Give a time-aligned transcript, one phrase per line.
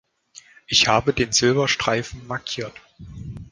[0.65, 2.73] Ich habe den Silberstreifen markiert.